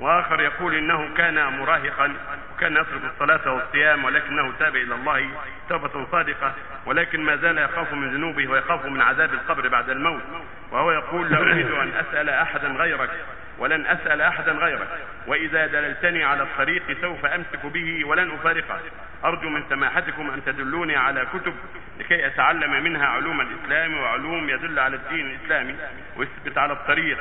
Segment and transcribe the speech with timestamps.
[0.00, 2.14] وآخر يقول إنه كان مراهقا
[2.54, 5.30] وكان يترك الصلاة والصيام ولكنه تاب إلى الله
[5.68, 6.54] توبة صادقة
[6.86, 10.22] ولكن ما زال يخاف من ذنوبه ويخاف من عذاب القبر بعد الموت.
[10.70, 13.10] وهو يقول لا أريد أن أسأل احدا غيرك
[13.58, 14.88] ولن أسأل احدا غيرك.
[15.26, 18.80] وإذا دللتني على الطريق سوف أمسك به ولن أفارقه.
[19.24, 21.54] أرجو من سماحتكم أن تدلوني على كتب
[21.98, 25.74] لكي أتعلم منها علوم الإسلام وعلوم يدل على الدين الإسلامي
[26.16, 27.18] ويثبت على الطريق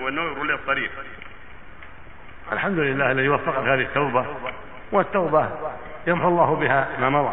[0.00, 0.90] ونور لي الطريق
[2.52, 4.24] الحمد لله الذي وفقك هذه التوبة
[4.92, 5.48] والتوبة
[6.06, 7.30] يمحو الله بها ما مضى.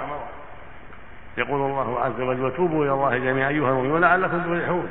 [1.38, 4.90] يقول الله عز وجل وتوبوا إلى الله جميعا أيها المؤمنون لعلكم تفلحون.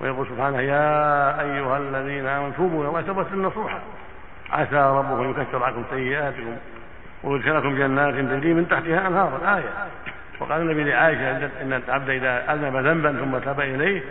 [0.00, 3.78] ويقول سبحانه يا أيها الذين آمنوا توبوا إلى الله توبة نصوحا
[4.52, 6.56] عسى ربكم أن يكفر عنكم سيئاتكم
[7.24, 9.32] ويدخلكم جنات تجري من تحتها أنهار.
[9.42, 9.70] الآية
[10.40, 14.02] وقال النبي لعائشة إن العبد إذا أذنب ذنبا ثم تاب إليه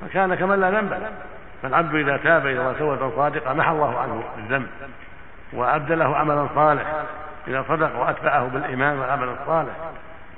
[0.00, 1.02] فكان كمن لا ذنب.
[1.62, 4.66] فالعبد إذا تاب إلى الله توبة صادقة محى الله عنه الذنب
[5.52, 7.04] وأبدله عملا صالحا
[7.48, 9.72] إذا صدق وأتبعه بالإيمان والعمل الصالح.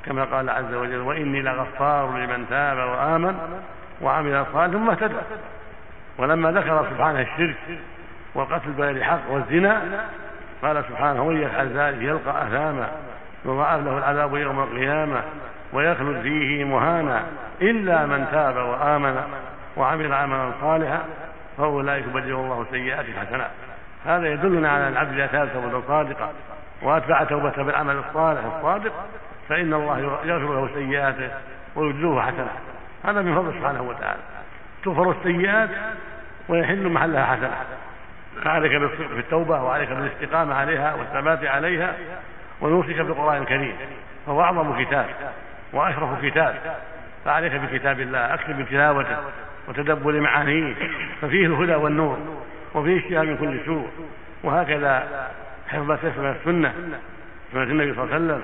[0.05, 3.61] كما قال عز وجل وإني لغفار لمن تاب وآمن
[4.01, 5.15] وعمل صالحا ثم اهتدى.
[6.19, 7.57] ولما ذكر سبحانه الشرك
[8.35, 9.83] والقتل بغير حق والزنا
[10.63, 12.89] قال سبحانه ومن يفعل ذلك يلقى أثاما
[13.45, 15.23] يضاعف له العذاب يوم القيامة
[15.73, 17.23] ويخلد فيه مهانا
[17.63, 19.23] إلا من تاب وآمن
[19.77, 21.05] وعمل عملا صالحا
[21.59, 23.51] فاولئك يبدل الله سيئات حسنات.
[24.05, 26.31] هذا يدلنا على ان العبد إذا تاب توبة صادقة
[26.83, 28.93] وأتبع توبته بالعمل الصالح الصادق
[29.49, 31.31] فإن الله يغفر له سيئاته
[31.77, 32.49] ويجزوه حسنات.
[33.05, 34.21] هذا من فضل سبحانه وتعالى.
[34.85, 35.71] تغفر السيئات
[36.49, 37.67] ويحل محلها حسنات
[38.45, 41.95] فعليك بالصدق في التوبة وعليك بالاستقامة عليها والثبات عليها
[42.61, 43.77] ونوصيك بالقران الكريم
[44.27, 45.07] فهو أعظم كتاب
[45.73, 46.55] وأشرف كتاب.
[47.25, 49.17] فعليك بكتاب الله أكثر من تلاوته
[49.69, 50.75] وتدبر معانيه
[51.21, 52.19] ففيه الهدى والنور
[52.75, 53.89] وفيه الشفاء من كل سوء.
[54.43, 55.29] وهكذا
[55.69, 56.75] حفظ تسمى السنة
[57.53, 58.43] سنه النبي صلى الله عليه وسلم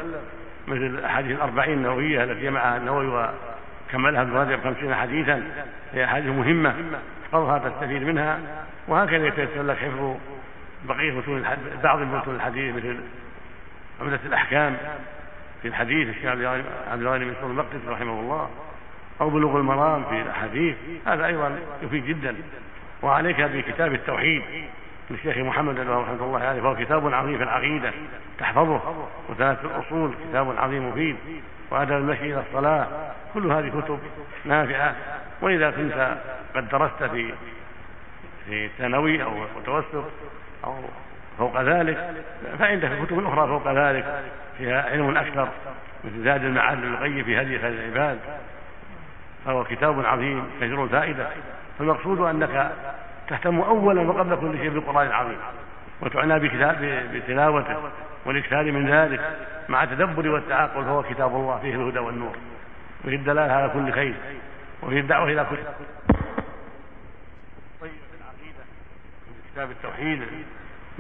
[0.69, 5.43] مثل الأحاديث الأربعين النووية التي جمعها النووي وكملها ابن رجب خمسين حديثا
[5.93, 6.75] هي أحاديث مهمة
[7.25, 8.39] احفظها تستفيد منها.
[8.89, 10.17] وهكذا يتيسر لك حفظ
[10.85, 11.45] بقية متون
[11.83, 12.97] بعض متون الحديث مثل
[14.01, 14.77] عمدة الأحكام.
[15.63, 16.27] في الحديث الشيخ
[16.91, 18.51] عبد الغني بن المقدس رحمه الله
[19.21, 20.77] أو بلوغ المرام في الأحاديث
[21.07, 22.37] هذا أيضا يفيد جدا.
[23.03, 24.43] وعليك بكتاب التوحيد.
[25.11, 27.93] للشيخ محمد رحمة الله عليه فهو كتاب عظيم في العقيدة
[28.39, 29.07] تحفظه.
[29.29, 31.17] وثلاثة الأصول كتاب عظيم مفيد.
[31.71, 32.87] وأدب المشي إلى الصلاة
[33.35, 33.99] كل هذه كتب
[34.45, 34.95] نافعة.
[35.43, 36.17] وإذا كنت
[36.55, 37.33] قد درست في
[38.47, 40.05] في ثانوي أو متوسط
[40.65, 40.75] أو
[41.39, 42.15] فوق ذلك
[42.59, 44.23] فعندك كتب أخرى فوق ذلك
[44.59, 45.49] فيها علم أكثر
[46.05, 48.19] مثل زاد المعاد للغي في هدي خير العباد.
[49.45, 51.29] فهو كتاب عظيم كثير الفائدة
[51.79, 52.73] فالمقصود أنك
[53.29, 55.39] تهتم أولا وقبل كل شيء بالقرآن العظيم
[56.01, 57.77] وتعنى بكتاب بتلاوته
[58.27, 59.21] والإكثار من ذلك
[59.69, 62.37] مع التدبر والتعاقل فهو كتاب الله فيه الهدى والنور.
[63.05, 64.15] وفيه الدلالة على كل خير
[64.83, 65.57] وفيه الدعوة إلى كل
[67.81, 67.91] طيب
[68.21, 68.65] العقيدة
[69.53, 70.23] كتاب التوحيد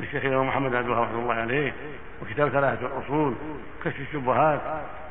[0.00, 1.72] للشيخ الإمام محمد عبد الوهاب رحمة الله عليه
[2.22, 3.34] وكتاب ثلاثة الأصول
[3.84, 4.61] كشف الشبهات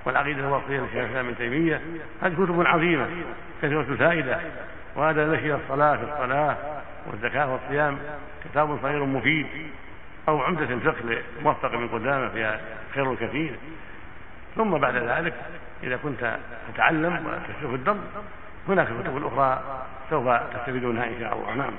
[0.05, 1.81] والعقيدة الوصية للشيخ الإسلام ابن تيمية.
[2.21, 3.07] هذه كتب عظيمة
[3.61, 4.39] كثيرة الفائدة
[4.95, 6.57] وهذا إلى الصلاة في الصلاة
[7.07, 7.97] والزكاة والصيام
[8.45, 9.47] كتاب صغير مفيد
[10.27, 12.59] أو عمدة الفقه لموفق من قدامة فيها
[12.93, 13.55] خير كثير.
[14.55, 15.33] ثم بعد ذلك
[15.83, 16.37] إذا كنت
[16.73, 17.97] تتعلم وتشوف الدم
[18.67, 19.63] هناك كتب أخرى
[20.09, 21.53] سوف تستفيدونها إن شاء الله.
[21.53, 21.71] نعم.